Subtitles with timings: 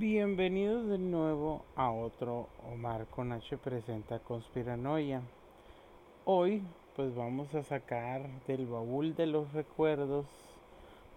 [0.00, 5.20] Bienvenidos de nuevo a otro Omar con H presenta Conspiranoia.
[6.24, 6.62] Hoy
[6.96, 10.24] pues vamos a sacar del baúl de los recuerdos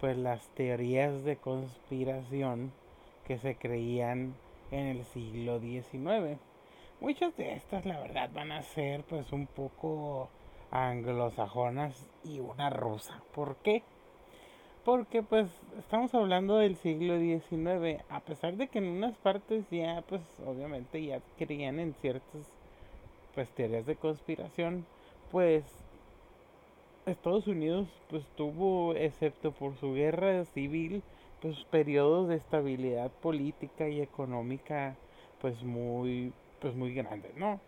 [0.02, 2.72] pues las teorías de conspiración
[3.26, 4.34] que se creían
[4.70, 6.38] en el siglo XIX.
[7.00, 10.28] Muchas de estas la verdad van a ser pues un poco
[10.70, 13.22] anglosajonas y una rusa.
[13.32, 13.82] ¿Por qué?
[14.84, 15.48] Porque pues
[15.78, 21.02] estamos hablando del siglo XIX, a pesar de que en unas partes ya pues obviamente
[21.02, 22.50] ya creían en ciertas
[23.34, 24.84] pues teorías de conspiración,
[25.32, 25.64] pues
[27.06, 31.02] Estados Unidos pues tuvo, excepto por su guerra civil,
[31.40, 34.96] pues periodos de estabilidad política y económica
[35.40, 37.58] pues muy pues muy grandes, ¿no?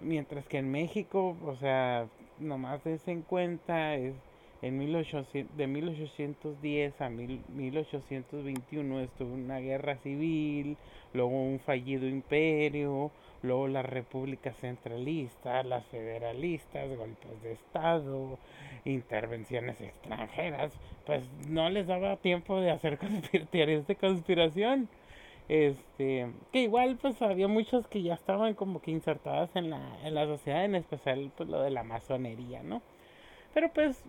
[0.00, 2.06] Mientras que en México, o sea,
[2.38, 4.14] nomás des en cuenta es
[4.62, 10.76] en 1800, de 1810 a 1821 estuvo una guerra civil,
[11.12, 13.10] luego un fallido imperio,
[13.42, 18.38] luego las repúblicas centralistas, las federalistas, golpes de Estado,
[18.84, 20.72] intervenciones extranjeras,
[21.06, 22.98] pues no les daba tiempo de hacer
[23.50, 24.88] teorías de conspiración.
[25.48, 30.14] Este, que igual pues había muchos que ya estaban como que insertadas en la, en
[30.14, 32.80] la sociedad, en especial pues lo de la masonería, ¿no?
[33.52, 34.02] Pero pues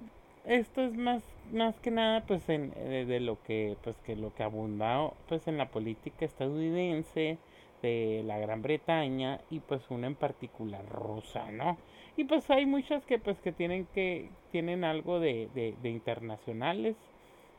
[0.45, 4.43] esto es más más que nada pues en, de, lo que pues que lo que
[4.43, 7.37] abunda pues en la política estadounidense
[7.81, 11.77] de la Gran Bretaña y pues una en particular rusa no
[12.17, 16.95] y pues hay muchas que pues que tienen que tienen algo de, de, internacionales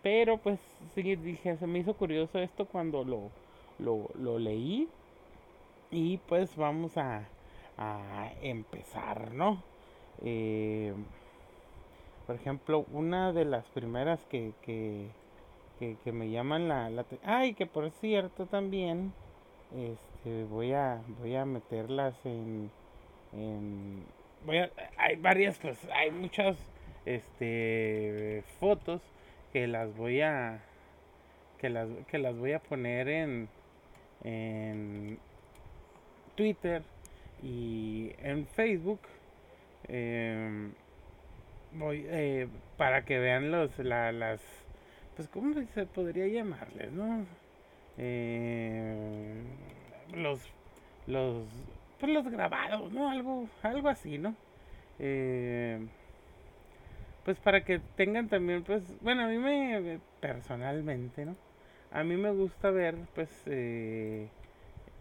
[0.03, 0.61] pero pues
[0.95, 3.31] sí dije se me hizo curioso esto cuando lo
[3.79, 4.89] lo, lo leí
[5.91, 7.29] y pues vamos a,
[7.79, 9.63] a empezar no
[10.23, 10.95] eh,
[12.27, 15.09] por ejemplo, una de las primeras que, que,
[15.79, 19.13] que, me llaman la, la ay que por cierto también
[19.77, 22.71] este voy a voy a meterlas en,
[23.33, 24.05] en
[24.47, 26.57] voy a, hay varias pues hay muchas
[27.05, 29.03] este fotos
[29.53, 30.63] que las voy a
[31.59, 33.49] que las que las voy a poner en
[34.23, 35.19] en
[36.37, 36.83] Twitter
[37.43, 39.01] y en Facebook
[39.89, 40.71] eh,
[41.75, 44.41] voy eh, para que vean los la, las
[45.17, 47.25] pues cómo se podría llamarles no
[47.99, 49.43] eh,
[50.15, 50.41] los
[51.07, 51.47] los
[51.99, 54.35] pues los grabados no algo algo así no
[54.99, 55.79] eh,
[57.25, 61.37] pues para que tengan también pues bueno a mí me personalmente no
[61.91, 63.31] a mí me gusta ver pues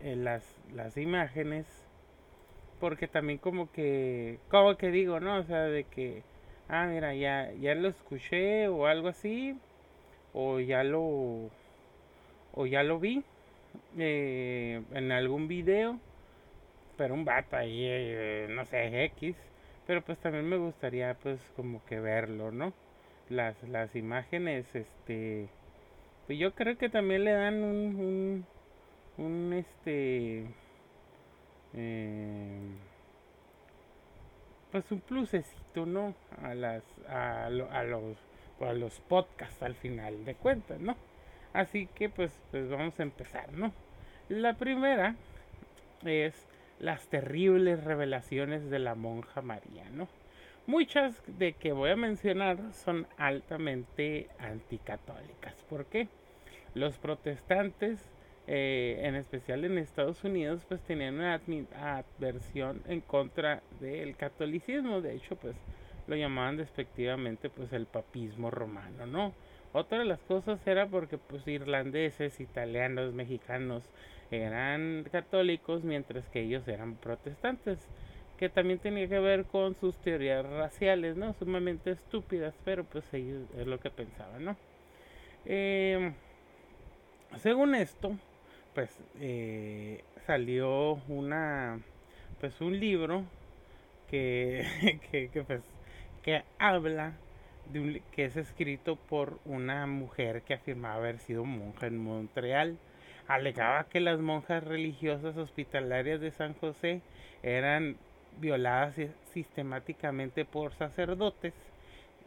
[0.02, 1.66] las las imágenes
[2.80, 6.24] porque también como que como que digo no o sea de que
[6.70, 9.58] ah, mira, ya, ya lo escuché o algo así,
[10.34, 11.52] o ya lo,
[12.54, 13.24] o ya lo vi
[13.98, 16.00] eh, en algún video,
[16.98, 19.36] pero un vato ahí, eh, no sé, X,
[19.88, 22.74] pero pues también me gustaría pues como que verlo, ¿no?
[23.30, 25.48] Las, las imágenes, este,
[26.28, 28.46] pues yo creo que también le dan un,
[29.18, 30.46] un, un este,
[31.74, 32.60] eh,
[34.74, 36.16] pues un plusecito, ¿no?
[36.42, 38.18] A las a, los
[38.60, 40.98] a los podcasts al final de cuentas, ¿no?
[41.54, 43.72] Así que pues pues vamos a empezar, ¿no?
[44.30, 45.16] La primera
[46.04, 46.34] es
[46.80, 50.08] las terribles revelaciones de la monja María, ¿no?
[50.66, 55.54] Muchas de que voy a mencionar son altamente anticatólicas.
[55.70, 56.08] ¿Por qué?
[56.74, 58.04] Los protestantes
[58.48, 65.02] eh, en especial en Estados Unidos, pues tenían una adversión en contra del catolicismo.
[65.02, 65.56] De hecho, pues
[66.08, 69.34] lo llamaban despectivamente pues el papismo romano, ¿no?
[69.72, 73.84] Otra de las cosas era porque pues irlandeses, italianos, mexicanos
[74.30, 77.80] eran católicos mientras que ellos eran protestantes,
[78.38, 81.34] que también tenía que ver con sus teorías raciales, ¿no?
[81.34, 84.58] Sumamente estúpidas, pero pues ellos es lo que pensaban, ¿no?
[85.46, 86.14] Eh,
[87.38, 88.16] según esto,
[88.74, 88.90] pues
[89.20, 91.80] eh, salió una
[92.40, 93.24] pues un libro
[94.10, 94.66] que,
[95.12, 95.62] que, pues
[96.24, 97.14] que habla
[97.72, 102.78] de un, que es escrito por una mujer que afirmaba haber sido monja en Montreal.
[103.28, 107.02] Alegaba que las monjas religiosas hospitalarias de San José
[107.42, 107.98] eran
[108.40, 108.96] violadas
[109.34, 111.54] sistemáticamente por sacerdotes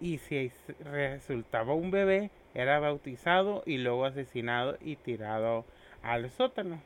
[0.00, 0.50] y si
[0.80, 5.64] resultaba un bebé era bautizado y luego asesinado y tirado
[6.02, 6.80] al sótano.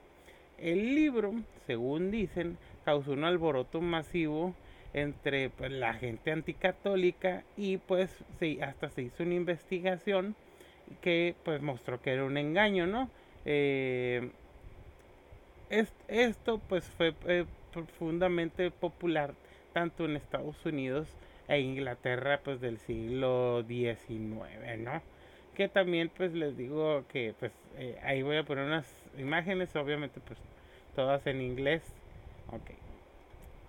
[0.58, 1.34] El libro,
[1.66, 4.54] según dicen, causó un alboroto masivo
[4.92, 10.34] entre pues, la gente anticatólica y pues sí, hasta se hizo una investigación
[11.00, 13.08] que pues mostró que era un engaño, ¿no?
[13.44, 14.30] Eh,
[16.08, 19.34] esto pues fue eh, profundamente popular
[19.72, 21.16] tanto en Estados Unidos
[21.48, 25.02] e Inglaterra pues del siglo XIX, ¿no?
[25.54, 28.86] Que también pues les digo que pues eh, ahí voy a poner unas
[29.18, 30.38] imágenes, obviamente pues
[30.94, 31.82] todas en inglés.
[32.48, 32.70] Ok.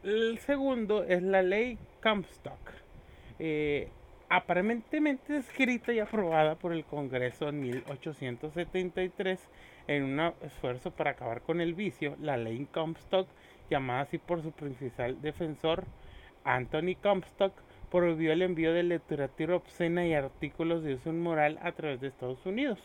[0.04, 2.60] El segundo es la ley Comstock.
[3.40, 3.90] Eh,
[4.30, 9.40] aparentemente escrita y aprobada por el Congreso en 1873
[9.88, 13.28] en un esfuerzo para acabar con el vicio, la ley Comstock,
[13.70, 15.86] llamada así por su principal defensor,
[16.44, 17.54] Anthony Comstock,
[17.92, 22.46] prohibió el envío de literatura obscena y artículos de uso inmoral a través de Estados
[22.46, 22.80] Unidos.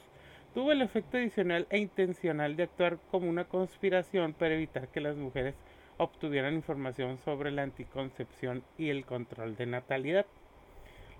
[0.57, 5.15] Tuvo el efecto adicional e intencional de actuar como una conspiración para evitar que las
[5.15, 5.55] mujeres
[5.99, 10.25] obtuvieran información sobre la anticoncepción y el control de natalidad.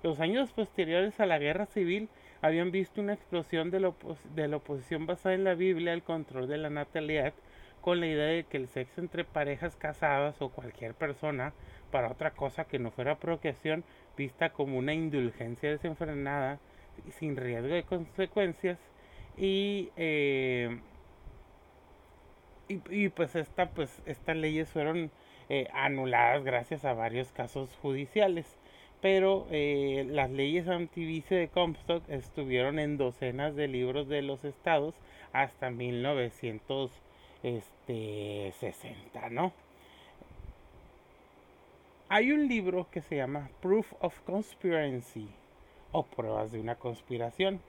[0.03, 2.09] Los años posteriores a la guerra civil
[2.41, 6.71] habían visto una explosión de, la oposición basada en la Biblia al control de la
[6.71, 7.35] natalidad
[7.83, 11.53] con la idea de que el sexo entre parejas casadas o cualquier persona
[11.91, 13.85] para otra cosa que no fuera procreación
[14.17, 16.59] vista como una indulgencia desenfrenada
[17.11, 18.79] sin riesgo de consecuencias
[19.37, 20.79] y, eh,
[22.69, 25.11] y, pues esta pues estas leyes fueron
[25.49, 28.57] eh, anuladas gracias a varios casos judiciales
[29.01, 34.95] pero eh, las leyes antivice de Comstock estuvieron en docenas de libros de los estados
[35.33, 36.99] hasta 1960,
[37.43, 38.53] este,
[39.31, 39.53] ¿no?
[42.09, 45.29] Hay un libro que se llama Proof of Conspiracy
[45.93, 47.61] o Pruebas de una conspiración.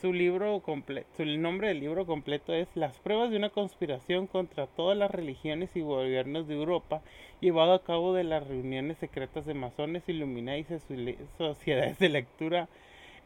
[0.00, 4.66] Su libro completo, el nombre del libro completo es Las pruebas de una conspiración contra
[4.66, 7.02] todas las religiones y gobiernos de Europa,
[7.40, 12.68] llevado a cabo de las reuniones secretas de masones, iluminados y sociedades de lectura.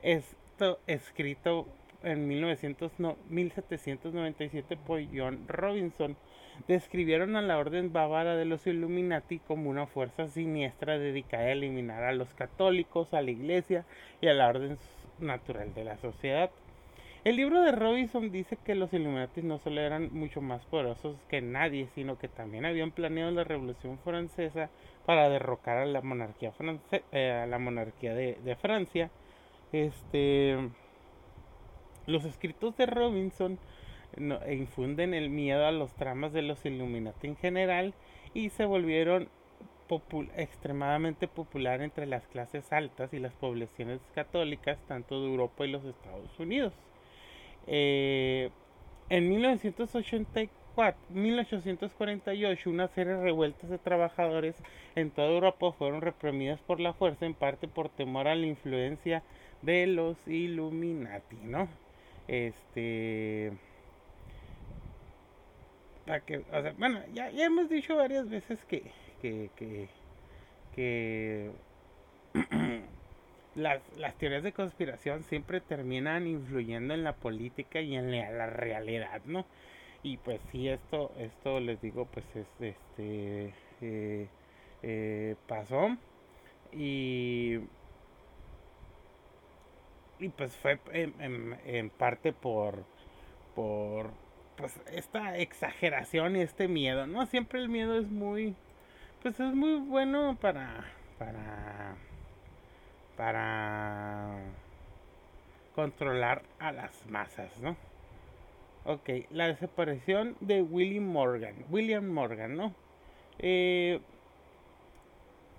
[0.03, 1.67] Esto escrito
[2.03, 6.17] en 1797 por John Robinson
[6.69, 12.05] describieron a la orden bávara de los Illuminati como una fuerza siniestra dedicada a eliminar
[12.05, 13.87] a los católicos, a la iglesia
[14.21, 14.77] y a la orden
[15.19, 16.51] natural de la sociedad.
[17.27, 21.41] El libro de Robinson dice que los Illuminati no solo eran mucho más poderosos que
[21.41, 24.71] nadie, sino que también habían planeado la Revolución Francesa
[25.05, 26.53] para derrocar a la monarquía,
[27.11, 29.11] eh, a la monarquía de, Francia.
[29.73, 30.57] Este,
[32.07, 33.59] los escritos de Robinson
[34.47, 37.93] e infunden el miedo a los tramas de los Illuminati en general
[38.35, 39.29] y se volvieron
[40.37, 45.85] extremadamente popular entre las clases altas y las poblaciones católicas tanto de Europa y los
[45.85, 46.73] Estados Unidos.
[47.67, 48.51] Eh,
[49.09, 54.57] en 1984, 1848 una serie de revueltas de trabajadores
[54.95, 59.23] en toda Europa fueron reprimidas por la fuerza en parte por temor a la influencia
[59.63, 61.69] de los Illuminati, ¿no?
[62.29, 63.53] Este
[66.25, 66.45] que,
[66.79, 68.91] bueno, ya, hemos dicho varias veces que,
[69.21, 69.89] que,
[70.75, 71.51] que,
[73.55, 79.23] las, las, teorías de conspiración siempre terminan influyendo en la política y en la, realidad,
[79.25, 79.47] ¿no?
[80.03, 84.29] Y pues sí, esto, esto les digo, pues es, este, eh,
[84.83, 85.97] eh, pasó
[86.73, 87.61] y
[90.19, 92.85] y pues fue en, en parte por
[93.55, 94.11] por
[94.57, 97.27] pues esta exageración y este miedo, ¿no?
[97.27, 98.55] Siempre el miedo es muy
[99.27, 100.85] pues es muy bueno para
[101.19, 101.97] para
[103.17, 104.39] para
[105.75, 107.77] controlar a las masas, ¿no?
[108.85, 112.73] Ok, la desaparición de William Morgan, William Morgan, ¿no?
[113.41, 113.99] Eh,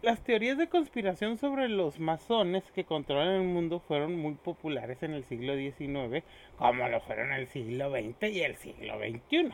[0.01, 5.11] las teorías de conspiración sobre los masones que controlan el mundo fueron muy populares en
[5.11, 6.23] el siglo XIX,
[6.57, 9.51] como lo fueron en el siglo XX y el siglo XXI.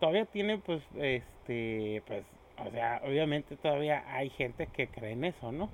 [0.00, 2.24] Todavía tiene, pues, este, pues,
[2.58, 5.70] o sea, obviamente todavía hay gente que cree en eso, ¿no?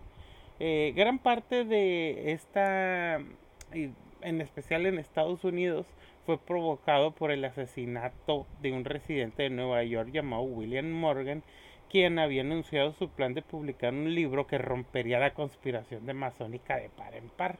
[0.59, 5.87] Eh, gran parte de esta, en especial en Estados Unidos,
[6.27, 11.43] fue provocado por el asesinato de un residente de Nueva York llamado William Morgan,
[11.89, 16.77] quien había anunciado su plan de publicar un libro que rompería la conspiración de masónica
[16.77, 17.59] de par en par.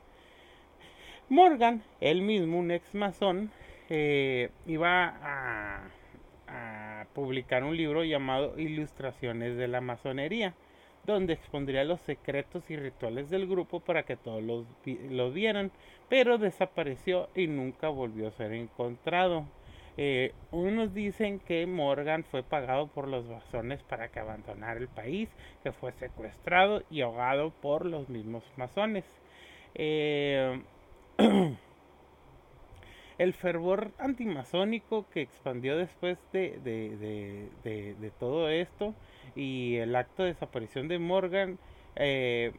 [1.29, 3.51] Morgan, él mismo, un ex masón,
[3.89, 5.91] eh, iba a,
[7.15, 10.55] publicar un libro llamado Ilustraciones de la Masonería,
[11.05, 14.67] donde expondría los secretos y rituales del grupo para que todos los,
[15.11, 15.71] lo vieran,
[16.09, 19.47] pero desapareció y nunca volvió a ser encontrado.
[19.97, 25.29] Eh, unos dicen que Morgan fue pagado por los masones para que abandonara el país,
[25.63, 29.05] que fue secuestrado y ahogado por los mismos masones.
[29.75, 30.63] Eh,
[33.21, 38.95] el fervor antimasónico que expandió después de, de, todo esto
[39.37, 41.59] y el acto de desaparición de Morgan
[41.97, 42.53] eh,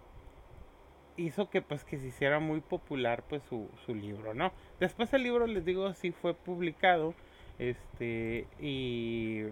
[1.18, 4.52] hizo que pues que se hiciera muy popular pues su, su libro, ¿no?
[4.80, 7.16] Después el libro les digo sí fue publicado
[7.58, 9.46] este y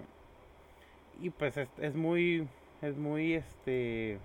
[1.19, 2.47] y pues es, muy
[2.83, 4.19] es muy este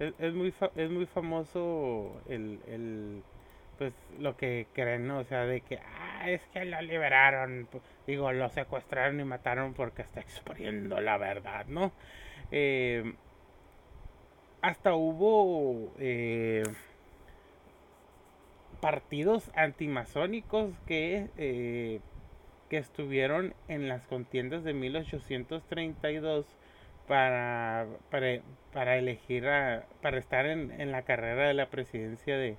[0.00, 3.22] es, muy es muy famoso el
[3.80, 5.20] pues lo que creen, ¿no?
[5.20, 7.66] O sea, de que, ah, es que lo liberaron,
[8.06, 11.90] digo, lo secuestraron y mataron porque está exponiendo la verdad, ¿no?
[12.52, 13.14] Eh,
[14.60, 16.62] hasta hubo eh,
[18.82, 22.00] partidos antimasónicos que, eh,
[22.68, 26.44] que estuvieron en las contiendas de 1832
[27.08, 28.42] para, para,
[28.74, 29.46] para elegir,
[30.02, 32.58] para estar en, en la carrera de la presidencia de,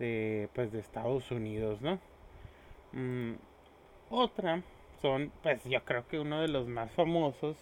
[0.00, 2.00] de, pues, de Estados Unidos, ¿no?
[2.92, 3.34] Mm,
[4.10, 4.62] otra
[5.00, 7.56] son, pues yo creo que uno de los más famosos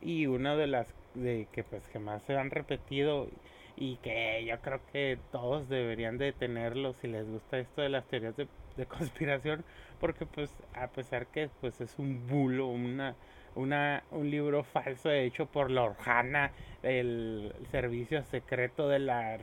[0.00, 3.28] y una de las de que pues que más se han repetido
[3.76, 8.06] y que yo creo que todos deberían de tenerlo si les gusta esto de las
[8.06, 8.48] teorías de,
[8.88, 9.64] conspiración
[10.00, 13.14] porque pues a pesar que pues es un bulo una
[13.54, 19.38] una un libro falso hecho por la Orjana el servicio secreto de la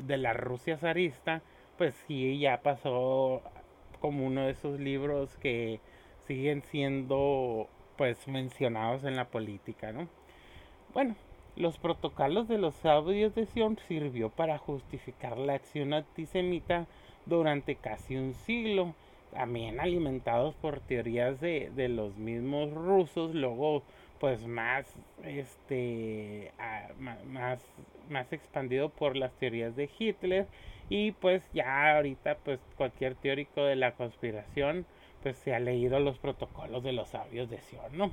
[0.00, 1.42] de la Rusia zarista,
[1.78, 3.42] pues sí, ya pasó
[4.00, 5.80] como uno de esos libros que
[6.26, 10.08] siguen siendo pues mencionados en la política, ¿no?
[10.92, 11.14] Bueno,
[11.56, 16.86] los protocolos de los audios de Sion sirvió para justificar la acción antisemita
[17.26, 18.94] durante casi un siglo,
[19.32, 23.82] también alimentados por teorías de, de los mismos rusos, luego
[24.18, 24.86] pues más
[25.24, 26.52] este
[27.28, 27.58] más
[28.08, 30.46] más expandido por las teorías de Hitler
[30.92, 34.84] y pues ya ahorita pues cualquier teórico de la conspiración
[35.22, 38.10] pues se ha leído los protocolos de los sabios de Sion, ¿no?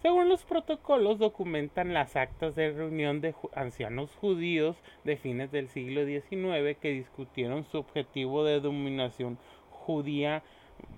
[0.00, 6.04] Según los protocolos documentan las actas de reunión de ancianos judíos de fines del siglo
[6.04, 9.38] XIX que discutieron su objetivo de dominación
[9.70, 10.42] judía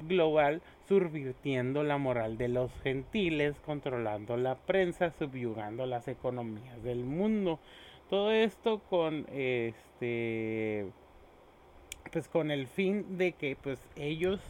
[0.09, 7.59] global subvirtiendo la moral de los gentiles, controlando la prensa, subyugando las economías del mundo.
[8.11, 10.91] Todo esto con este
[12.13, 14.41] pues con el fin de que pues ellos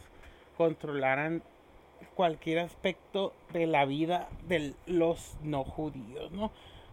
[0.57, 1.41] controlaran
[2.15, 6.51] cualquier aspecto de la vida de los no judíos, ¿no?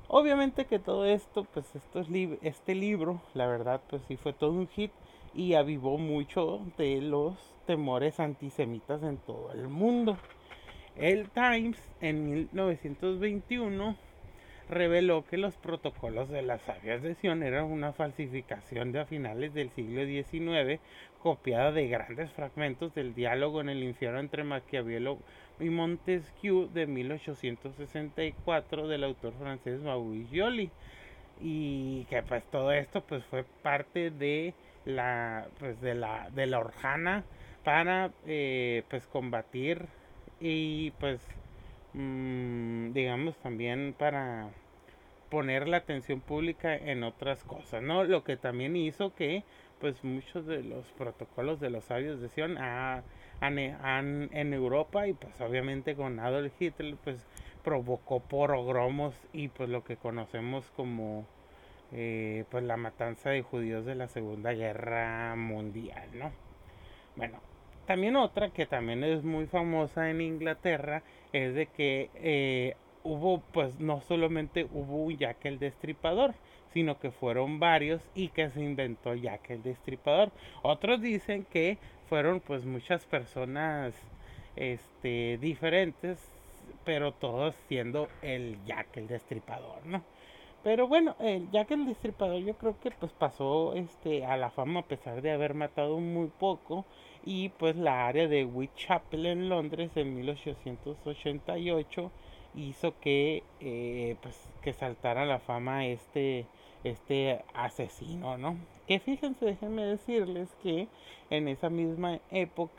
[0.09, 2.05] Obviamente que todo esto, pues esto
[2.43, 4.93] este libro, la verdad, pues sí fue todo un hit
[5.35, 7.35] y avivó mucho de los
[7.67, 10.19] temores antisemitas en todo el mundo.
[10.97, 13.97] El Times en 1921
[14.73, 19.55] reveló que los protocolos de las sabias de Sion eran una falsificación de a finales
[19.55, 20.81] del siglo XIX,
[21.23, 25.19] copiada de grandes fragmentos del diálogo en el infierno entre Maquiavelo
[25.61, 30.71] y Montesquieu de 1864 del autor francés Maurice Joly.
[31.41, 36.59] Y que pues todo esto pues fue parte de la pues de la de la
[36.59, 37.25] Orjana
[37.65, 39.87] para eh, pues combatir
[40.41, 41.21] y pues
[41.95, 44.51] mm, digamos también para
[45.33, 49.45] poner la atención pública en otras cosas no lo que también hizo que
[49.81, 53.03] pues muchos de los protocolos de los sabios de Sion han,
[53.41, 57.27] en Europa y pues obviamente con Adolf Hitler pues
[57.65, 61.27] provocó porogromos y pues lo que conocemos como
[61.93, 66.31] eh, pues la matanza de judíos de la Segunda Guerra Mundial, ¿no?
[67.17, 67.41] Bueno,
[67.87, 73.79] también otra que también es muy famosa en Inglaterra es de que eh, hubo, pues
[73.81, 76.35] no solamente hubo un Jack el Destripador,
[76.73, 80.31] sino que fueron varios y que se inventó Jack el Destripador.
[80.63, 81.79] Otros dicen que
[82.09, 83.95] fueron pues muchas personas
[84.57, 86.19] este, diferentes,
[86.85, 90.03] pero todos siendo el Jack el Destripador, ¿no?
[90.63, 91.17] Pero bueno,
[91.51, 95.21] ya que el destripador yo creo que pues pasó este a la fama a pesar
[95.21, 96.85] de haber matado muy poco
[97.25, 102.13] y pues la área de Whitechapel en Londres en 1888
[102.55, 106.47] hizo que eh, pues que saltara la fama este
[106.85, 108.57] este asesino, ¿no?
[108.89, 110.89] Que fíjense, déjenme decirles que
[111.31, 112.75] en esa misma época,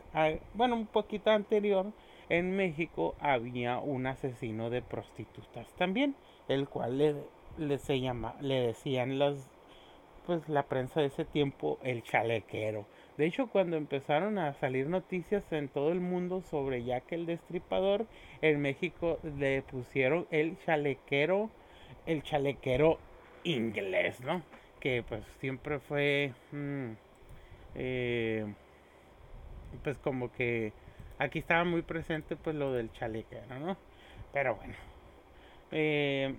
[0.53, 1.93] bueno, un poquito anterior,
[2.27, 6.15] en México había un asesino de prostitutas también,
[6.49, 7.15] el cual le
[7.57, 9.49] le se llama, le decían las
[10.25, 12.85] pues la prensa de ese tiempo el chalequero.
[13.17, 18.07] De hecho, cuando empezaron a salir noticias en todo el mundo sobre Jack el Destripador,
[18.41, 21.51] en México le pusieron el chalequero,
[22.07, 22.97] el chalequero
[23.43, 24.41] inglés, ¿no?
[24.79, 26.91] Que pues siempre fue mm,
[27.75, 28.45] eh,
[29.83, 30.73] pues como que
[31.19, 33.77] aquí estaba muy presente pues lo del chalequero, ¿no?
[34.33, 34.75] Pero bueno.
[35.71, 36.33] Eh,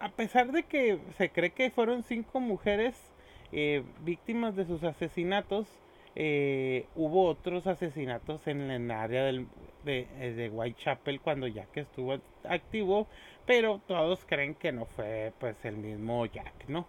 [0.00, 3.11] a pesar de que se cree que fueron cinco mujeres
[3.52, 5.66] eh, víctimas de sus asesinatos,
[6.14, 9.46] eh, hubo otros asesinatos en el área del,
[9.84, 10.06] de,
[10.36, 13.06] de, Whitechapel cuando Jack estuvo activo,
[13.46, 16.86] pero todos creen que no fue pues el mismo Jack, ¿no?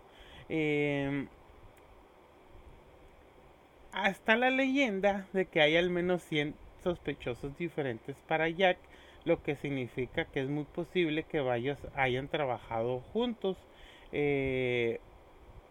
[3.94, 8.78] hasta la leyenda de que hay al menos 100 sospechosos diferentes para Jack,
[9.24, 13.58] lo que significa que es muy posible que varios hayan trabajado juntos.
[14.12, 15.00] Eh,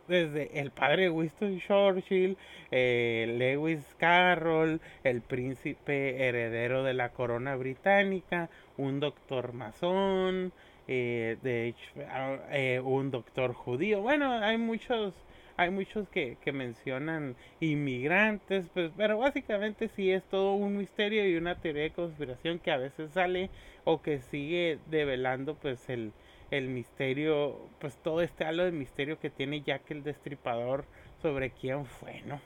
[0.09, 2.37] desde el padre Winston Churchill,
[2.71, 10.53] eh, Lewis Carroll, el príncipe heredero de la corona británica, un doctor masón,
[10.89, 11.75] eh, de
[12.09, 12.39] ah,
[12.83, 14.03] un doctor judío.
[14.03, 15.15] Bueno, hay muchos
[15.57, 21.37] hay muchos que, que mencionan inmigrantes, pues, pero básicamente sí es todo un misterio y
[21.37, 23.51] una teoría de conspiración que a veces sale
[23.85, 26.13] o que sigue develando pues el,
[26.53, 30.85] el misterio, pues todo este halo de misterio que tiene Jack el Destripador
[31.23, 32.41] sobre quién fue, ¿no?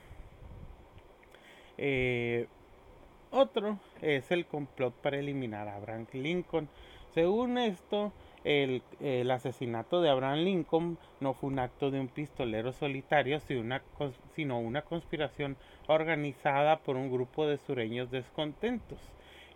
[1.76, 2.46] Eh,
[3.32, 6.68] otro es el complot para eliminar a Abraham Lincoln.
[7.14, 8.12] Según esto,
[8.44, 8.80] el,
[9.28, 13.82] asesinato de Abraham Lincoln no fue un acto de un pistolero solitario, sino una,
[14.36, 15.56] sino una conspiración
[15.88, 19.00] organizada por un grupo de sureños descontentos.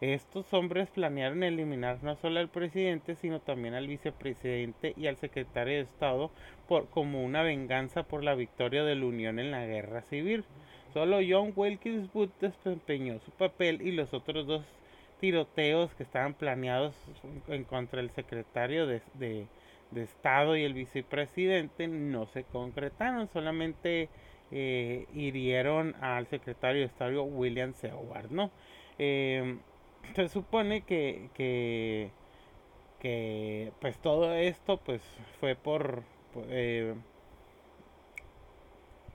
[0.00, 5.74] Estos hombres planearon eliminar no solo al presidente, sino también al vicepresidente y al secretario
[5.74, 6.30] de Estado
[6.68, 10.44] por, como una venganza por la victoria de la Unión en la guerra civil.
[10.94, 14.64] Solo John Wilkins Booth desempeñó su papel y los otros dos
[15.20, 16.94] tiroteos que estaban planeados
[17.48, 19.46] en contra del secretario de,
[19.94, 24.08] Estado y el vicepresidente no se concretaron, solamente
[24.52, 28.52] eh, hirieron al secretario de Estado William Seward, ¿no?
[28.98, 29.58] Em,
[30.14, 32.10] se supone que, que,
[33.00, 35.02] que, pues todo esto pues
[35.40, 36.02] fue por,
[36.48, 36.94] eh,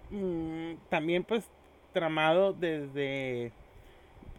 [0.10, 1.50] mm, también pues
[1.94, 3.52] tramado desde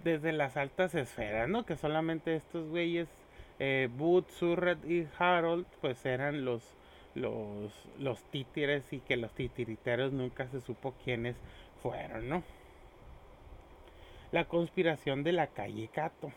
[0.06, 1.66] desde las altas esferas, ¿no?
[1.66, 3.09] Que solamente estos güeyes,
[3.59, 6.62] eh, Booth, Surratt y Harold, pues eran los,
[7.16, 11.37] los, los títeres y que los titiriteros nunca se supo quiénes
[11.82, 12.44] fueron, ¿no?
[14.37, 16.31] La conspiración de la calle Cato.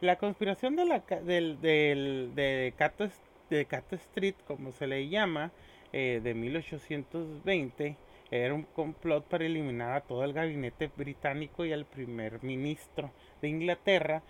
[0.00, 3.08] La conspiración de la del, del, de Cato
[3.48, 5.50] de Cato Street, como se le llama,
[5.94, 7.96] eh, de 1820
[8.30, 13.10] era un complot para eliminar a todo el gabinete británico y al primer ministro
[13.40, 14.22] de Inglaterra,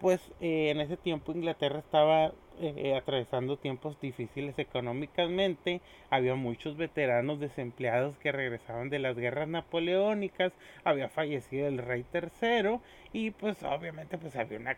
[0.00, 5.80] pues eh, en ese tiempo Inglaterra estaba eh, atravesando tiempos difíciles económicamente,
[6.10, 10.52] había muchos veteranos desempleados que regresaban de las guerras napoleónicas,
[10.84, 12.80] había fallecido el rey tercero.
[13.12, 14.76] Y pues obviamente pues había una,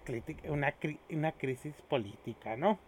[0.49, 0.75] una,
[1.11, 2.79] una crisis política, ¿no?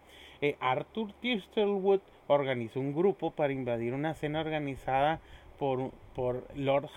[0.41, 5.21] Eh, Arthur Thistlewood organizó un grupo para invadir una cena organizada
[6.15, 6.89] por, Lord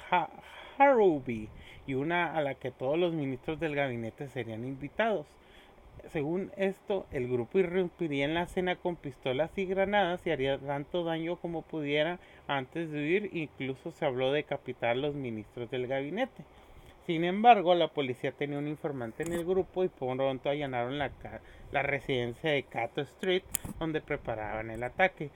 [0.79, 1.49] Harrowby
[1.87, 5.27] y una a la que todos los ministros del gabinete serían invitados.
[6.13, 11.05] Según esto, el grupo irrumpiría en la cena con pistolas y granadas y haría tanto
[11.05, 13.31] daño como pudiera antes de huir.
[13.33, 16.45] Incluso se habló de decapitar a los ministros del gabinete.
[17.07, 21.11] Sin embargo, la policía tenía un informante en el grupo y pronto allanaron la,
[21.71, 23.43] la residencia de Cato Street
[23.79, 25.31] donde preparaban el ataque.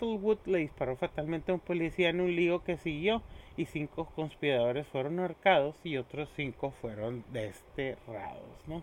[0.00, 3.22] Wood le disparó fatalmente a un policía en un lío que siguió
[3.56, 8.82] y cinco conspiradores fueron ahorcados y otros cinco fueron desterrados, ¿no?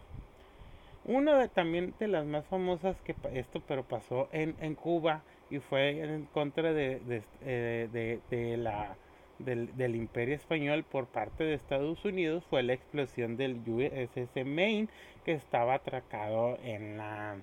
[1.05, 5.59] Una de también de las más famosas que esto pero pasó en, en Cuba y
[5.59, 8.95] fue en contra de, de, eh, de, la
[9.37, 14.87] del, del, imperio español por parte de Estados Unidos fue la explosión del USS Maine
[15.23, 17.37] que estaba atracado en la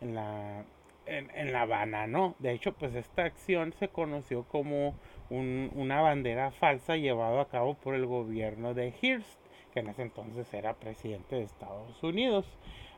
[0.00, 0.64] en la
[1.08, 2.34] en, La Habana, ¿no?
[2.38, 4.94] De hecho, pues esta acción se conoció como
[5.30, 9.38] una bandera falsa llevada a cabo por el gobierno de Hearst,
[9.72, 12.46] que en ese entonces era presidente de Estados Unidos.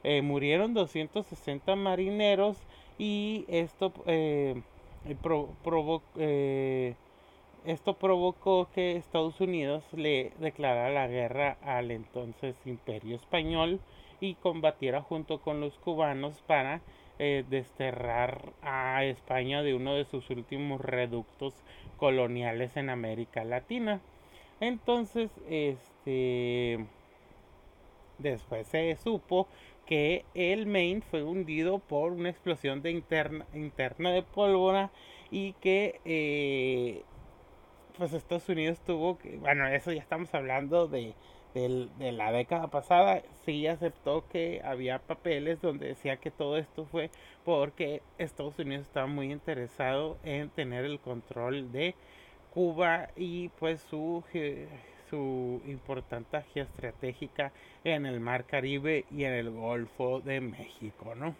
[0.03, 2.57] Eh, murieron 260 marineros
[2.99, 4.63] y esto, eh,
[6.17, 6.95] eh,
[7.65, 13.81] esto provocó que Estados Unidos le declarara la guerra al entonces imperio español
[14.21, 16.81] y combatiera junto con los cubanos para
[17.23, 21.53] eh, desterrar a España de uno de sus últimos reductos
[21.99, 24.01] coloniales en América Latina.
[24.59, 26.79] Entonces, este
[28.17, 29.49] después se supo
[29.85, 34.91] que el Maine fue hundido por una explosión de interna, interna de pólvora
[35.31, 37.03] y que eh,
[37.99, 41.15] pues Estados Unidos tuvo que, bueno, eso ya estamos hablando de,
[41.55, 47.11] de, la década pasada, sí aceptó que había papeles donde decía que todo esto fue
[47.45, 51.95] porque Estados Unidos estaba muy interesado en tener el control de
[52.53, 54.23] Cuba y pues su,
[55.09, 57.53] su importancia geoestratégica
[57.85, 61.35] en el Mar Caribe y en el Golfo de México, ¿no?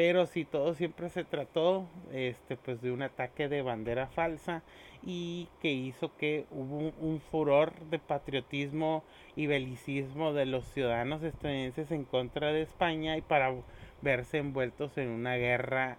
[0.00, 4.62] Pero si todo siempre se trató este pues de un ataque de bandera falsa
[5.02, 9.04] y que hizo que hubo un, furor de patriotismo
[9.36, 13.54] y belicismo de los ciudadanos estadounidenses en contra de España y para
[14.00, 15.98] verse envueltos en una guerra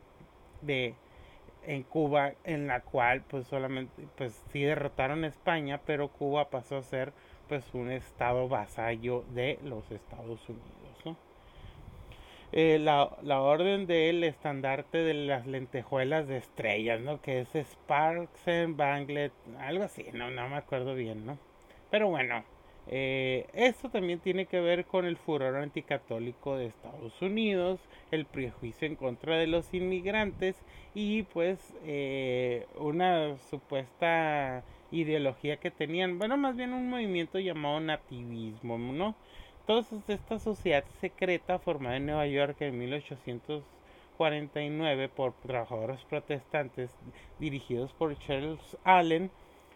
[0.64, 0.96] de
[1.68, 6.78] en Cuba en la cual pues solamente pues sí derrotaron a España pero Cuba pasó
[6.78, 7.14] a ser
[7.48, 10.81] pues un estado vasallo de los Estados Unidos
[12.52, 17.22] eh, la, la, orden del estandarte de las lentejuelas de estrellas, ¿no?
[17.22, 21.38] Que es Sparks and Banglet, algo así, no, no me acuerdo bien, ¿no?
[21.90, 22.44] Pero bueno,
[22.88, 27.80] eh, esto también tiene que ver con el furor anticatólico de Estados Unidos,
[28.12, 30.56] el prejuicio en contra de los inmigrantes
[30.94, 38.78] y pues eh, una supuesta ideología que tenían, bueno, más bien un movimiento llamado nativismo,
[38.78, 39.16] ¿no?
[39.62, 46.96] Entonces esta sociedad secreta formada en Nueva York en 1849 por trabajadores protestantes
[47.40, 49.30] dirigidos por Charles Allen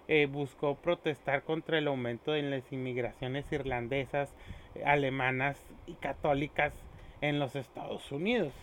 [0.07, 4.33] eh, buscó protestar contra el aumento de las inmigraciones irlandesas,
[4.85, 6.73] alemanas y católicas
[7.21, 8.53] en los Estados Unidos.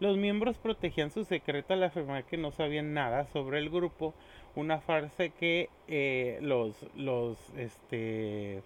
[0.00, 4.14] Los miembros protegían su secreto al afirmar que no sabían nada sobre el grupo,
[4.54, 8.62] una farsa que eh, los, los, este,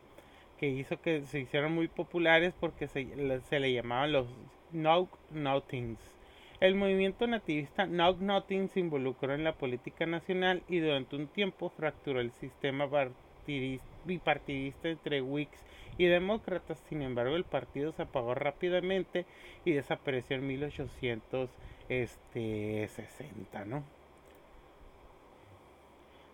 [0.63, 4.29] que hizo que se hicieran muy populares porque se, le llamaban los
[4.71, 5.99] Nog Nothings.
[6.61, 11.71] El movimiento nativista Nog Nothing se involucró en la política nacional y durante un tiempo
[11.71, 12.89] fracturó el sistema
[14.05, 15.65] bipartidista entre Whigs
[15.99, 16.79] y demócratas.
[16.89, 19.27] Sin embargo, el partido se apagó rápidamente
[19.65, 21.49] y desapareció en 1860,
[21.89, 22.89] este,
[23.67, 23.83] ¿no?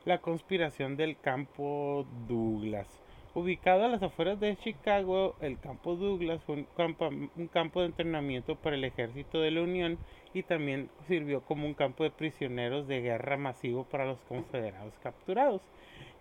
[0.05, 3.08] La conspiración del campo Douglas.
[3.39, 8.75] Ubicado a las afueras de Chicago, el campo Douglas fue un campo, de entrenamiento para
[8.75, 9.97] el ejército de la Unión
[10.35, 15.63] y también sirvió como un campo de prisioneros de guerra masivo para los confederados capturados.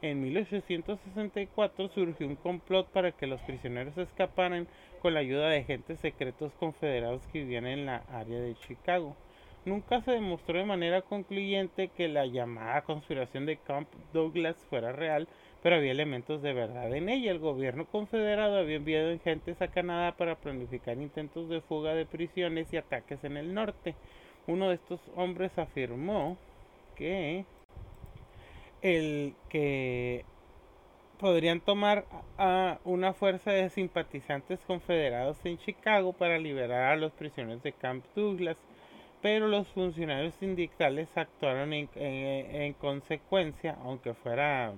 [0.04, 4.68] En 1864 surgió un complot para que los prisioneros escaparan
[5.02, 9.16] con la ayuda de agentes secretos confederados que vivían en la área de Chicago.
[9.68, 15.28] Nunca se demostró de manera concluyente que la llamada conspiración de Camp Douglas fuera real,
[15.62, 17.32] pero había elementos de verdad en ella.
[17.32, 22.72] El gobierno confederado había enviado agentes a Canadá para planificar intentos de fuga de prisiones
[22.72, 23.96] y ataques en el norte.
[24.48, 26.38] Uno de estos hombres afirmó
[26.96, 27.44] que
[28.82, 30.24] el que
[31.20, 32.06] podrían tomar
[32.38, 38.06] a una fuerza de simpatizantes confederados en Chicago para liberar a los prisioneros de Camp
[38.16, 38.56] Douglas,
[39.22, 44.74] pero los funcionarios sindicales actuaron en, en consecuencia, aunque fuera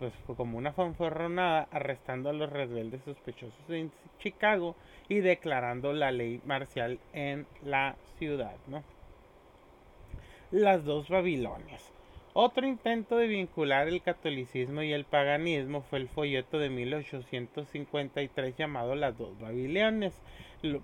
[0.00, 4.74] pues como una fanfarronada arrestando a los rebeldes sospechosos en Chicago
[5.08, 8.82] y declarando la ley marcial en la ciudad, ¿no?
[10.50, 11.92] Las dos Babilonias.
[12.32, 18.94] Otro intento de vincular el catolicismo y el paganismo fue el folleto de 1853 llamado
[18.94, 20.22] Las dos Babilonias.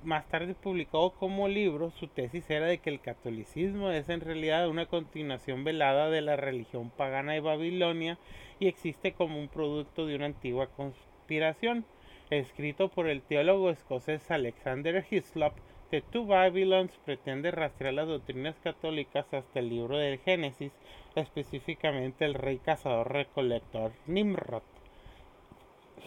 [0.05, 4.71] Más tarde publicado como libro, su tesis era de que el catolicismo es en realidad
[4.71, 8.19] una continuación velada de la religión pagana de Babilonia
[8.59, 11.85] y existe como un producto de una antigua conspiración.
[12.31, 15.53] Escrito por el teólogo escocés Alexander Hislop,
[15.91, 20.73] The Two Babylons pretende rastrear las doctrinas católicas hasta el libro del Génesis,
[21.15, 24.76] específicamente el rey cazador recolector Nimrod.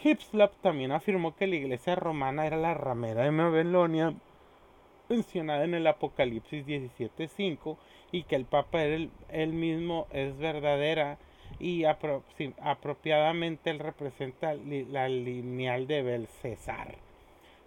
[0.02, 4.14] Hislop también afirmó que la iglesia romana era la ramera de Babilonia
[5.08, 7.76] mencionada en el Apocalipsis 17.5
[8.12, 11.18] y que el Papa era el, mismo es verdadera
[11.58, 16.94] y apropiadamente él representa la lineal de Belcesar.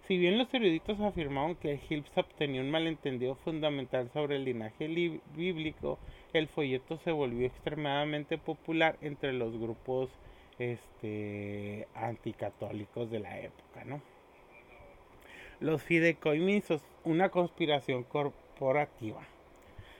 [0.08, 4.86] Si bien los eruditos afirmaron que Hillsop tenía un malentendido fundamental sobre el linaje
[5.34, 5.98] bíblico,
[6.32, 10.10] el folleto se volvió extremadamente popular entre los grupos
[10.58, 13.84] este, anticatólicos de la época.
[13.84, 14.00] ¿no?
[15.60, 19.22] Los fideicomisos, una conspiración corporativa.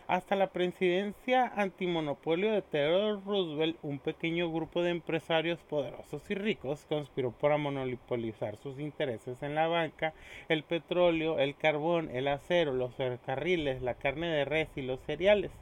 [0.07, 6.85] Hasta la presidencia antimonopolio de Theodore Roosevelt, un pequeño grupo de empresarios poderosos y ricos
[6.91, 10.13] conspiró para monopolizar sus intereses en la banca,
[10.51, 15.53] el petróleo, el carbón, el acero, los ferrocarriles, la carne de res y los cereales.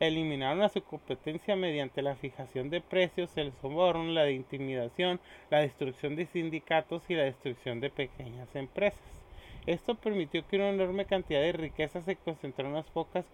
[0.00, 6.16] Eliminaron a su competencia mediante la fijación de precios, el soborno, la intimidación, la destrucción
[6.16, 9.00] de sindicatos y la destrucción de pequeñas empresas.
[9.66, 13.24] Esto permitió que una enorme cantidad de riqueza se concentrara en unas pocas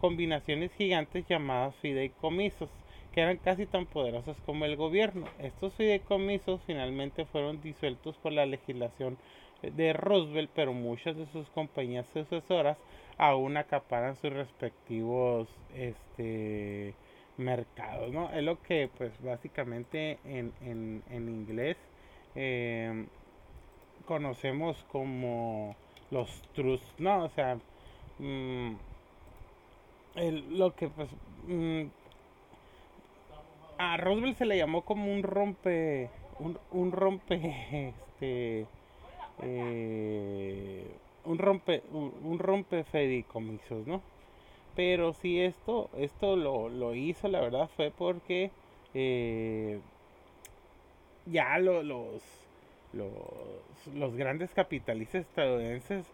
[0.00, 2.70] combinaciones gigantes llamadas fideicomisos,
[3.12, 5.26] que eran casi tan poderosos como el gobierno.
[5.38, 9.18] Estos fideicomisos finalmente fueron disueltos por la legislación
[9.62, 12.76] de Roosevelt, pero muchas de sus compañías sucesoras
[13.18, 16.94] aún acaparan sus respectivos este,
[17.36, 18.30] mercados, ¿no?
[18.32, 20.52] Es lo que, pues, básicamente en,
[21.10, 21.76] en, inglés
[22.34, 23.06] em,
[24.06, 25.76] conocemos como
[26.10, 27.24] los trusts, ¿no?
[27.24, 27.58] O sea,
[28.18, 28.74] mm,
[30.50, 31.08] lo que, pues,
[31.46, 31.84] mm,
[33.78, 37.34] a Roosevelt se le llamó como un rompe, un, un rompe,
[38.14, 38.66] este,
[39.42, 44.02] eh, un rompe un, rompe fedicomisos, ¿no?
[44.76, 48.50] Pero si esto esto lo, lo, hizo, la verdad fue porque
[48.94, 49.80] eh,
[51.26, 52.22] ya lo, los,
[52.92, 53.12] los
[53.92, 56.06] los grandes capitalistas estadounidenses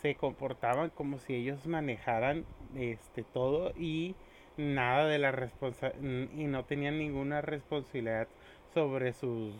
[0.00, 2.44] se comportaban como si ellos manejaran
[2.76, 4.14] este todo y
[4.56, 8.28] nada de la responsa y no tenían ninguna responsabilidad
[8.72, 9.54] sobre sus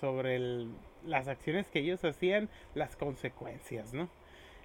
[0.00, 0.70] sobre el
[1.06, 4.08] las acciones que ellos hacían, las consecuencias, ¿no?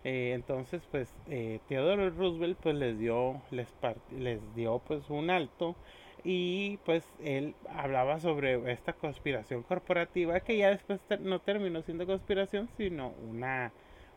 [0.03, 3.67] Eh, entonces, pues, eh, Theodore Roosevelt, pues, les dio, les,
[4.11, 5.75] les dio, pues, un alto
[6.23, 12.69] y, pues, él hablaba sobre esta conspiración corporativa que ya después no terminó siendo conspiración,
[12.77, 13.71] sino una,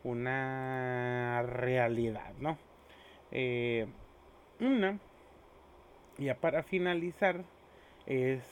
[0.05, 2.59] una realidad, ¿no?
[3.33, 3.87] Eh,
[4.61, 4.99] una,
[6.19, 7.45] ya para finalizar,
[8.07, 8.43] es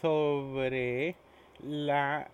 [0.00, 1.14] sobre
[1.62, 2.30] la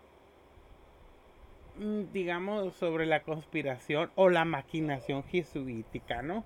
[2.13, 6.45] digamos, sobre la conspiración o la maquinación jesuítica, ¿no?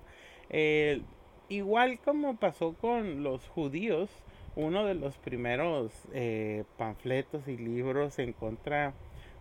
[0.49, 1.01] Eh,
[1.49, 4.09] igual como pasó con los judíos,
[4.55, 8.93] uno de los primeros eh, panfletos y libros en contra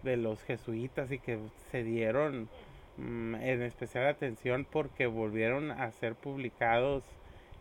[0.02, 1.38] de los jesuitas y que
[1.70, 2.48] se dieron
[2.96, 7.04] mm, en especial atención porque volvieron a ser publicados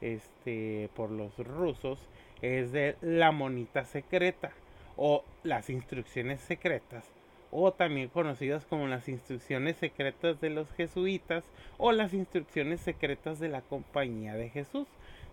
[0.02, 2.08] este por los rusos
[2.42, 4.52] es de la monita secreta
[4.96, 7.19] o las instrucciones secretas
[7.52, 11.44] o también conocidas como las instrucciones secretas de los jesuitas
[11.78, 14.88] o las instrucciones secretas de la Compañía de Jesús.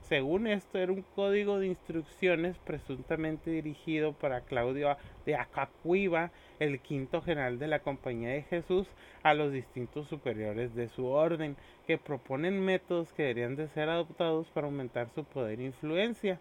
[0.09, 7.23] Según esto, era un código de instrucciones presuntamente dirigido para Claudio de Acacuiva, el quinto
[7.23, 8.87] general de la Compañía de Jesús,
[9.25, 11.57] a los distintos superiores de su orden,
[11.89, 16.39] que proponen métodos que deberían de ser adoptados para aumentar su poder e influencia.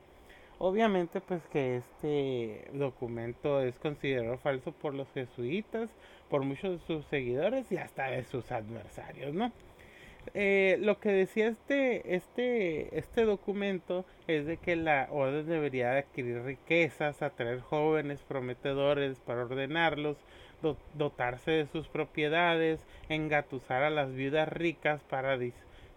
[0.58, 5.90] Obviamente pues que este documento es considerado falso por los jesuitas,
[6.30, 9.52] por muchos de sus seguidores y hasta de sus adversarios, ¿no?
[10.34, 16.42] Eh, lo que decía este, este, este documento es de que la orden debería adquirir
[16.42, 20.18] riquezas, atraer jóvenes prometedores para ordenarlos,
[20.96, 25.38] dotarse de sus propiedades, engatusar a las viudas ricas para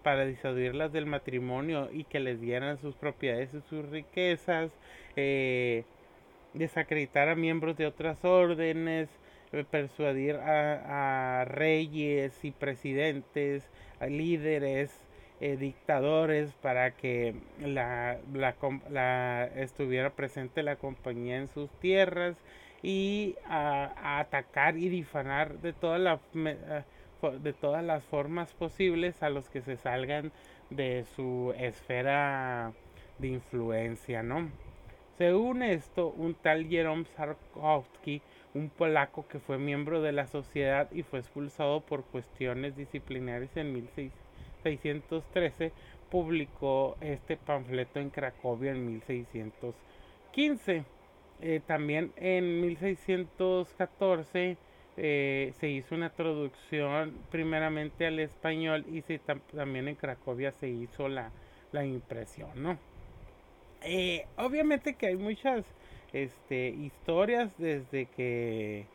[0.02, 4.70] para disuadirlas del matrimonio y que les dieran sus propiedades y sus riquezas,
[5.16, 5.84] eh,
[6.54, 9.08] desacreditar a miembros de otras órdenes,
[9.52, 13.68] eh, persuadir a, reyes y presidentes,
[14.00, 14.90] a líderes,
[15.40, 22.36] eh, dictadores para que la, la, estuviera presente la compañía en sus tierras
[22.82, 26.20] y a, atacar y difanar de toda la
[27.40, 30.32] de todas las formas posibles a los que se salgan
[30.70, 32.72] de su esfera
[33.18, 34.50] de influencia, ¿no?
[35.18, 38.22] Según esto, un tal Jerome Sarkowski,
[38.54, 43.72] un polaco que fue miembro de la sociedad y fue expulsado por cuestiones disciplinarias en
[43.72, 45.72] 1613,
[46.08, 50.84] publicó este panfleto en Cracovia en 1615.
[51.40, 54.56] Eh, también en 1614
[55.00, 59.02] eh, se hizo una traducción primeramente al español y
[59.54, 61.30] también en Cracovia se hizo la,
[61.84, 62.76] impresión, ¿no?
[63.82, 65.64] Eh, obviamente que hay muchas
[66.12, 68.86] este, historias desde que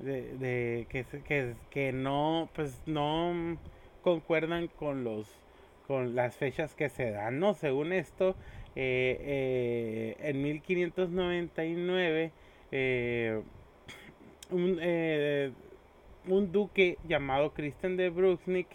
[0.00, 3.56] de, que, que, que, no pues no
[4.02, 5.28] concuerdan con los
[5.86, 8.34] con las fechas que se dan no según esto
[8.74, 12.32] eh, en 1599
[14.52, 15.50] un, eh,
[16.26, 18.68] un duque llamado Christian de Brunswick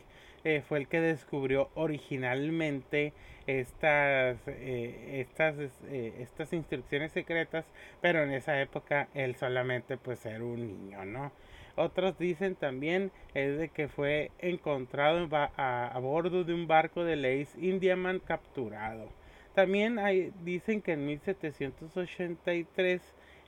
[0.44, 3.14] eh, fue el que descubrió originalmente
[3.48, 5.56] estas, eh, estas,
[5.92, 7.66] estas instrucciones secretas,
[8.02, 11.32] pero en esa época él solamente pues era un niño, ¿no?
[11.76, 17.16] Otros dicen también es de que fue encontrado a, a bordo de un barco de
[17.16, 19.10] Lace Indiaman capturado.
[19.54, 20.00] También
[20.44, 23.02] dicen que en 1783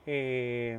[0.06, 0.78] eh,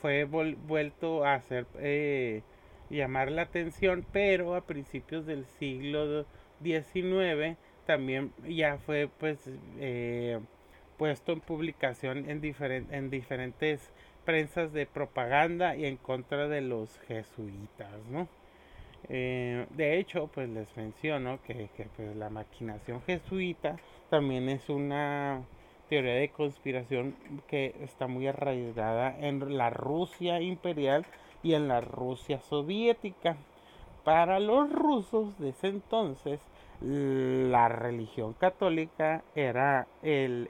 [0.00, 2.42] fue vuelto a hacer eh,
[2.90, 6.26] llamar la atención, pero a principios del siglo
[6.62, 9.38] XIX también ya fue pues
[9.78, 10.38] eh,
[10.96, 12.42] puesto en publicación en,
[12.90, 13.90] en diferentes
[14.24, 18.28] prensas de propaganda y en contra de los jesuitas, ¿no?
[19.08, 23.76] Eh, de hecho, pues les menciono que, pues, la maquinación jesuita
[24.10, 25.42] también es una
[25.92, 27.14] teoría de conspiración
[27.46, 31.04] que está muy arraigada en la Rusia imperial
[31.42, 33.36] y en la Rusia soviética.
[34.02, 36.40] Para los rusos de ese entonces,
[36.80, 40.48] la religión católica era el,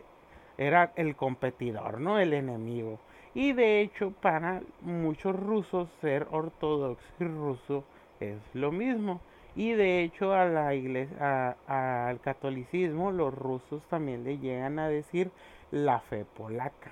[0.59, 3.01] era el competidor, no el enemigo.
[3.35, 7.85] Y de hecho, para muchos rusos, ser ortodoxo y ruso
[8.21, 9.21] es lo mismo.
[9.55, 15.31] Y de hecho, a la iglesia, al catolicismo, los rusos también le llegan a decir
[15.71, 16.91] la fe polaca.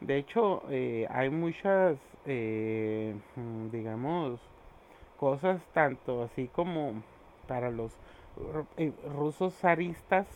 [0.00, 4.40] De hecho, eh, hay muchas, eh, mm, digamos,
[5.16, 7.02] cosas tanto así como
[7.48, 7.92] para los
[8.76, 10.26] eh, rusos zaristas,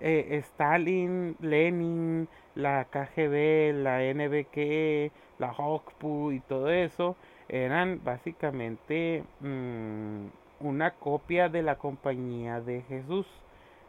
[0.00, 7.16] Stalin, Lenin, la KGB, la NBK, la HOKPU y todo eso,
[7.48, 10.26] eran básicamente mm,
[10.60, 13.26] una copia de la compañía de Jesús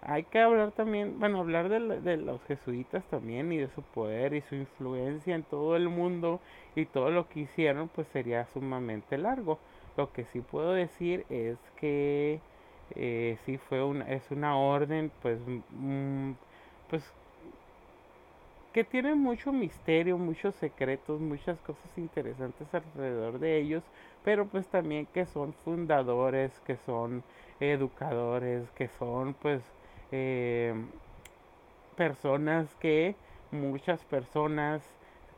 [0.02, 4.42] hay que hablar también, bueno, hablar de, los jesuitas también y de su poder y
[4.42, 6.40] su influencia en todo el mundo
[6.76, 9.60] y todo lo que hicieron, pues sería sumamente largo.
[9.98, 12.40] Lo que sí puedo decir es que
[12.96, 15.40] eh, sí fue una, es una orden, pues,
[15.72, 16.32] mm,
[16.90, 17.04] pues,
[18.74, 23.84] que tiene mucho misterio, muchos secretos, muchas cosas interesantes alrededor de ellos,
[24.24, 27.24] pero pues también que son fundadores, que son
[27.60, 29.62] educadores, que son pues
[30.12, 30.74] eh,
[31.96, 33.16] personas que
[33.52, 34.84] muchas personas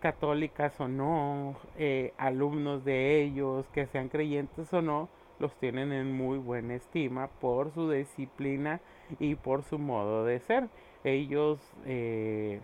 [0.02, 6.12] católicas o no, eh, alumnos de ellos, que sean creyentes o no, los tienen en
[6.12, 8.82] muy buena estima por su disciplina
[9.20, 10.68] y por su modo de ser.
[11.04, 12.60] Ellos eh,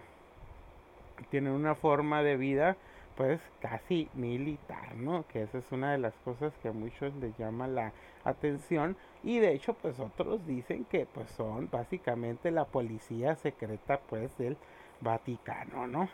[1.29, 2.77] tienen una forma de vida
[3.15, 5.25] pues casi militar, ¿no?
[5.27, 7.91] Que esa es una de las cosas que a muchos les llama la
[8.23, 14.37] atención y de hecho pues otros dicen que pues son básicamente la policía secreta pues
[14.37, 14.55] del
[15.01, 16.09] Vaticano, ¿no?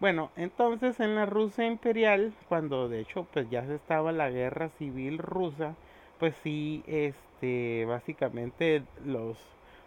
[0.00, 4.70] Bueno, entonces en la Rusia imperial, cuando de hecho pues ya se estaba la guerra
[4.78, 5.74] civil rusa,
[6.18, 9.36] pues sí, este, básicamente los,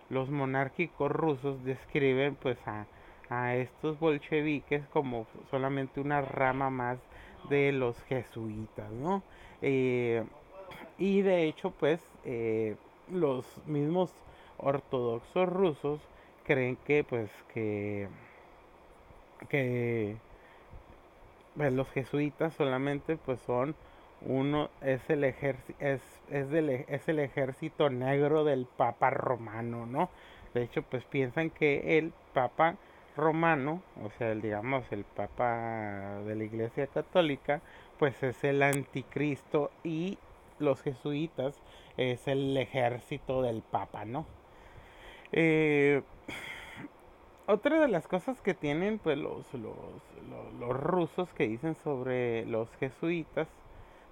[0.10, 2.86] los monárquicos rusos describen pues a
[3.32, 7.00] a estos bolcheviques como solamente una rama más
[7.50, 9.24] de los jesuitas, ¿no?
[9.62, 10.24] Eh,
[10.98, 12.76] y de hecho, pues, eh,
[13.12, 14.12] los mismos
[14.58, 16.02] ortodoxos rusos
[16.46, 18.10] creen que, pues, que,
[19.50, 20.16] que
[21.56, 23.76] pues, los jesuitas solamente, pues, son
[24.22, 25.36] uno, es el es,
[25.80, 30.10] es, es el ejército negro del Papa romano, ¿no?
[30.54, 32.76] De hecho, pues piensan que el Papa
[33.16, 37.62] romano, o sea, el, digamos el Papa de la Iglesia Católica,
[38.00, 40.18] pues es el anticristo y
[40.60, 41.56] los jesuitas
[41.98, 44.26] es el ejército del Papa, ¿no?
[45.32, 46.02] Eh,
[47.48, 52.70] otra de las cosas que tienen pues los, los, los, rusos que dicen sobre los
[52.76, 53.48] jesuitas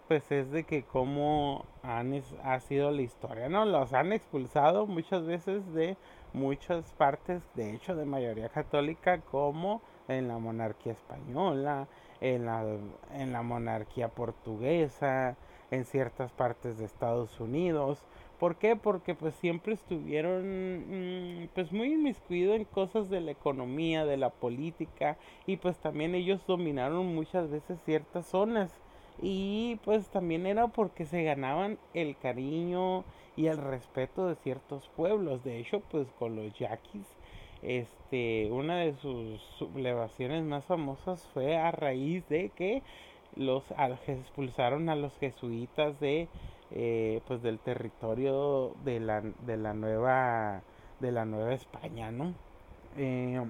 [0.08, 3.66] pues es de que cómo han, ha sido la historia, ¿no?
[3.66, 5.98] Los han expulsado muchas veces de
[6.34, 11.88] muchas partes, de hecho de mayoría católica, como en la monarquía española,
[12.22, 12.66] en la,
[13.14, 15.38] en la monarquía portuguesa,
[15.72, 18.06] en ciertas partes de Estados Unidos.
[18.40, 18.76] ¿Por qué?
[18.76, 24.30] Porque pues siempre estuvieron mm, pues muy inmiscuidos en cosas de la economía, de la
[24.30, 28.72] política y pues también ellos dominaron muchas veces ciertas zonas
[29.22, 33.04] y pues también era porque se ganaban el cariño
[33.36, 35.44] y el respeto de ciertos pueblos.
[35.44, 37.08] De hecho, pues con los yaquis,
[37.62, 42.82] este, una de sus sublevaciones más famosas fue a raíz de que
[43.36, 43.64] los
[44.08, 46.28] expulsaron a los jesuitas de
[46.72, 50.62] eh, pues del territorio de la, de la nueva
[51.00, 52.34] de la nueva España, ¿no?
[52.98, 53.42] Eh,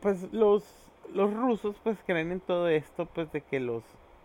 [0.00, 0.81] pues los
[1.14, 3.82] los rusos pues creen en todo esto pues de que los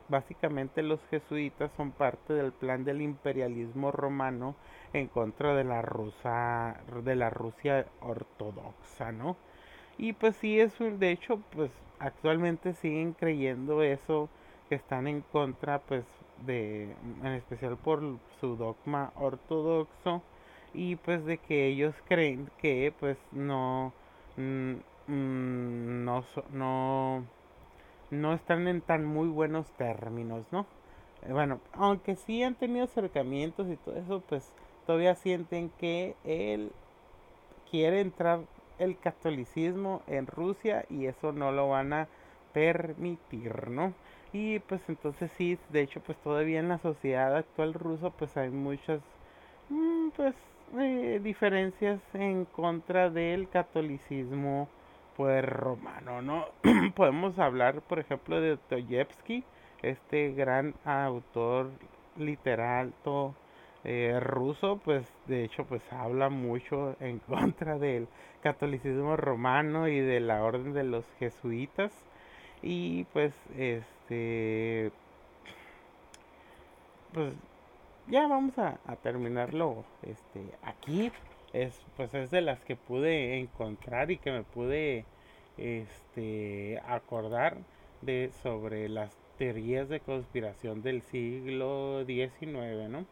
[0.09, 4.55] básicamente los jesuitas son parte del plan del imperialismo romano
[4.93, 9.35] en contra de la rusa de la Rusia ortodoxa, ¿no?
[9.97, 14.29] Y pues sí es de hecho pues actualmente siguen creyendo eso
[14.69, 16.05] que están en contra pues
[16.45, 18.01] de en especial por
[18.39, 20.21] su dogma ortodoxo
[20.73, 23.91] y pues de que ellos creen que pues no
[25.07, 27.23] mm, no no
[28.11, 30.65] no están en tan muy buenos términos, ¿no?
[31.23, 34.51] Eh, bueno, aunque sí han tenido acercamientos y todo eso, pues
[34.85, 36.71] todavía sienten que él
[37.69, 38.41] quiere entrar
[38.79, 42.07] el catolicismo en Rusia y eso no lo van a
[42.53, 43.93] permitir, ¿no?
[44.33, 48.49] Y pues entonces sí, de hecho pues todavía en la sociedad actual rusa pues hay
[48.49, 49.01] muchas
[49.69, 50.35] mm, pues
[50.79, 54.67] eh, diferencias en contra del catolicismo
[55.17, 56.45] pues romano, ¿no?
[56.95, 59.43] Podemos hablar por ejemplo de Dostoyevsky,
[59.81, 61.71] este gran autor
[62.15, 62.93] literal
[63.83, 68.07] eh, ruso, pues de hecho pues habla mucho en contra del
[68.41, 71.91] catolicismo romano y de la orden de los jesuitas
[72.61, 74.91] y pues este
[77.13, 77.33] pues
[78.07, 81.11] ya vamos a, terminarlo este aquí
[81.53, 85.05] es pues es de las que pude encontrar y que me pude
[85.57, 87.57] este acordar
[88.01, 93.05] de sobre las teorías de conspiración del siglo XIX, ¿no?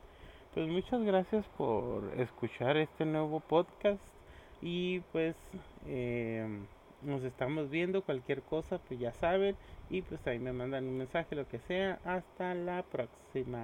[0.54, 4.02] Pues muchas gracias por escuchar este nuevo podcast
[4.62, 5.36] y pues
[5.86, 6.48] eh,
[7.02, 9.56] nos estamos viendo, cualquier cosa pues ya saben
[9.90, 12.00] y pues ahí me mandan un mensaje, lo que sea.
[12.04, 13.64] Hasta la próxima.